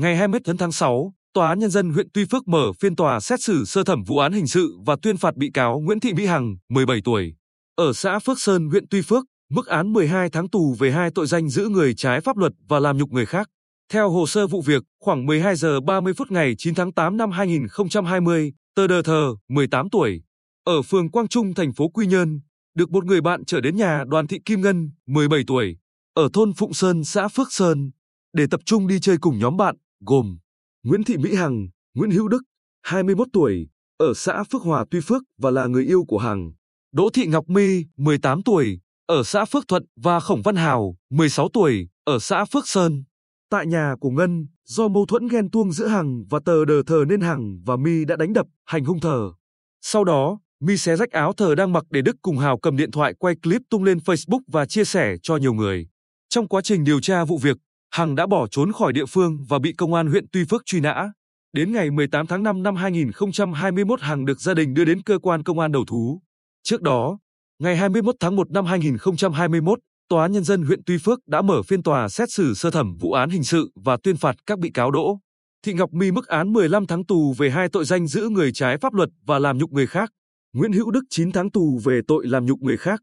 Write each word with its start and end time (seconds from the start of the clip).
Ngày 0.00 0.16
21 0.16 0.58
tháng 0.58 0.72
6, 0.72 1.12
Tòa 1.32 1.48
án 1.48 1.58
Nhân 1.58 1.70
dân 1.70 1.90
huyện 1.90 2.08
Tuy 2.14 2.24
Phước 2.24 2.48
mở 2.48 2.72
phiên 2.80 2.96
tòa 2.96 3.20
xét 3.20 3.40
xử 3.40 3.64
sơ 3.64 3.84
thẩm 3.84 4.04
vụ 4.04 4.18
án 4.18 4.32
hình 4.32 4.46
sự 4.46 4.76
và 4.86 4.96
tuyên 5.02 5.16
phạt 5.16 5.36
bị 5.36 5.50
cáo 5.54 5.80
Nguyễn 5.80 6.00
Thị 6.00 6.14
Mỹ 6.14 6.26
Hằng, 6.26 6.56
17 6.68 7.00
tuổi, 7.04 7.34
ở 7.76 7.92
xã 7.92 8.18
Phước 8.18 8.40
Sơn, 8.40 8.68
huyện 8.68 8.84
Tuy 8.90 9.02
Phước, 9.02 9.24
mức 9.50 9.66
án 9.66 9.92
12 9.92 10.30
tháng 10.30 10.50
tù 10.50 10.74
về 10.78 10.90
hai 10.90 11.10
tội 11.14 11.26
danh 11.26 11.48
giữ 11.48 11.68
người 11.68 11.94
trái 11.94 12.20
pháp 12.20 12.36
luật 12.36 12.52
và 12.68 12.80
làm 12.80 12.98
nhục 12.98 13.10
người 13.10 13.26
khác. 13.26 13.48
Theo 13.92 14.10
hồ 14.10 14.26
sơ 14.26 14.46
vụ 14.46 14.62
việc, 14.62 14.82
khoảng 15.00 15.26
12 15.26 15.56
giờ 15.56 15.80
30 15.80 16.12
phút 16.12 16.30
ngày 16.30 16.54
9 16.58 16.74
tháng 16.74 16.92
8 16.92 17.16
năm 17.16 17.30
2020, 17.30 18.52
tờ 18.74 18.86
đờ 18.86 19.02
thờ, 19.02 19.34
18 19.48 19.90
tuổi, 19.90 20.22
ở 20.64 20.82
phường 20.82 21.10
Quang 21.10 21.28
Trung, 21.28 21.54
thành 21.54 21.72
phố 21.72 21.88
Quy 21.88 22.06
Nhơn, 22.06 22.40
được 22.74 22.90
một 22.90 23.04
người 23.04 23.20
bạn 23.20 23.44
trở 23.44 23.60
đến 23.60 23.76
nhà 23.76 24.04
Đoàn 24.06 24.26
Thị 24.26 24.38
Kim 24.44 24.60
Ngân, 24.60 24.90
17 25.06 25.40
tuổi, 25.46 25.76
ở 26.14 26.28
thôn 26.32 26.52
Phụng 26.56 26.74
Sơn, 26.74 27.04
xã 27.04 27.28
Phước 27.28 27.52
Sơn, 27.52 27.90
để 28.32 28.46
tập 28.50 28.60
trung 28.64 28.86
đi 28.86 29.00
chơi 29.00 29.16
cùng 29.20 29.38
nhóm 29.38 29.56
bạn, 29.56 29.76
gồm 30.00 30.38
Nguyễn 30.82 31.04
Thị 31.04 31.16
Mỹ 31.16 31.34
Hằng, 31.34 31.68
Nguyễn 31.94 32.10
Hữu 32.10 32.28
Đức, 32.28 32.42
21 32.82 33.28
tuổi, 33.32 33.68
ở 33.96 34.14
xã 34.14 34.44
Phước 34.44 34.62
Hòa 34.62 34.84
Tuy 34.90 35.00
Phước 35.00 35.22
và 35.38 35.50
là 35.50 35.66
người 35.66 35.84
yêu 35.84 36.04
của 36.08 36.18
Hằng. 36.18 36.52
Đỗ 36.92 37.10
Thị 37.10 37.26
Ngọc 37.26 37.48
My, 37.48 37.84
18 37.96 38.42
tuổi, 38.42 38.80
ở 39.06 39.22
xã 39.22 39.44
Phước 39.44 39.68
Thuận 39.68 39.84
và 39.96 40.20
Khổng 40.20 40.42
Văn 40.42 40.56
Hào, 40.56 40.96
16 41.10 41.48
tuổi, 41.52 41.88
ở 42.04 42.18
xã 42.18 42.44
Phước 42.44 42.68
Sơn. 42.68 43.04
Tại 43.50 43.66
nhà 43.66 43.94
của 44.00 44.10
Ngân, 44.10 44.46
do 44.64 44.88
mâu 44.88 45.06
thuẫn 45.06 45.28
ghen 45.28 45.50
tuông 45.50 45.72
giữa 45.72 45.86
Hằng 45.86 46.24
và 46.30 46.40
tờ 46.44 46.64
đờ 46.64 46.82
thờ 46.86 47.04
nên 47.08 47.20
Hằng 47.20 47.60
và 47.66 47.76
My 47.76 48.04
đã 48.04 48.16
đánh 48.16 48.32
đập, 48.32 48.46
hành 48.64 48.84
hung 48.84 49.00
thờ. 49.00 49.32
Sau 49.80 50.04
đó, 50.04 50.38
My 50.60 50.76
xé 50.76 50.96
rách 50.96 51.10
áo 51.10 51.32
thờ 51.32 51.54
đang 51.54 51.72
mặc 51.72 51.84
để 51.90 52.02
Đức 52.02 52.16
cùng 52.22 52.38
Hào 52.38 52.58
cầm 52.58 52.76
điện 52.76 52.90
thoại 52.90 53.14
quay 53.18 53.34
clip 53.42 53.62
tung 53.70 53.84
lên 53.84 53.98
Facebook 53.98 54.40
và 54.46 54.66
chia 54.66 54.84
sẻ 54.84 55.16
cho 55.22 55.36
nhiều 55.36 55.52
người. 55.52 55.88
Trong 56.28 56.48
quá 56.48 56.60
trình 56.60 56.84
điều 56.84 57.00
tra 57.00 57.24
vụ 57.24 57.38
việc, 57.38 57.56
Hằng 57.90 58.14
đã 58.14 58.26
bỏ 58.26 58.46
trốn 58.46 58.72
khỏi 58.72 58.92
địa 58.92 59.06
phương 59.06 59.38
và 59.48 59.58
bị 59.58 59.72
công 59.72 59.94
an 59.94 60.06
huyện 60.06 60.26
Tuy 60.32 60.44
Phước 60.44 60.66
truy 60.66 60.80
nã. 60.80 61.12
Đến 61.52 61.72
ngày 61.72 61.90
18 61.90 62.26
tháng 62.26 62.42
5 62.42 62.62
năm 62.62 62.76
2021 62.76 64.00
Hằng 64.00 64.24
được 64.24 64.40
gia 64.40 64.54
đình 64.54 64.74
đưa 64.74 64.84
đến 64.84 65.02
cơ 65.02 65.18
quan 65.18 65.42
công 65.42 65.58
an 65.58 65.72
đầu 65.72 65.84
thú. 65.88 66.22
Trước 66.62 66.82
đó, 66.82 67.18
ngày 67.58 67.76
21 67.76 68.14
tháng 68.20 68.36
1 68.36 68.50
năm 68.50 68.64
2021, 68.66 69.78
Tòa 70.10 70.22
án 70.22 70.32
Nhân 70.32 70.44
dân 70.44 70.62
huyện 70.62 70.80
Tuy 70.86 70.98
Phước 70.98 71.18
đã 71.26 71.42
mở 71.42 71.62
phiên 71.62 71.82
tòa 71.82 72.08
xét 72.08 72.30
xử 72.30 72.54
sơ 72.54 72.70
thẩm 72.70 72.96
vụ 73.00 73.12
án 73.12 73.30
hình 73.30 73.44
sự 73.44 73.70
và 73.74 73.96
tuyên 74.02 74.16
phạt 74.16 74.36
các 74.46 74.58
bị 74.58 74.70
cáo 74.70 74.90
Đỗ. 74.90 75.18
Thị 75.64 75.72
Ngọc 75.72 75.92
My 75.92 76.10
mức 76.10 76.26
án 76.26 76.52
15 76.52 76.86
tháng 76.86 77.06
tù 77.06 77.34
về 77.38 77.50
hai 77.50 77.68
tội 77.68 77.84
danh 77.84 78.06
giữ 78.06 78.28
người 78.28 78.52
trái 78.52 78.76
pháp 78.78 78.94
luật 78.94 79.08
và 79.26 79.38
làm 79.38 79.58
nhục 79.58 79.72
người 79.72 79.86
khác. 79.86 80.10
Nguyễn 80.52 80.72
Hữu 80.72 80.90
Đức 80.90 81.04
9 81.10 81.32
tháng 81.32 81.50
tù 81.50 81.80
về 81.84 82.00
tội 82.08 82.26
làm 82.26 82.46
nhục 82.46 82.60
người 82.62 82.76
khác. 82.76 83.02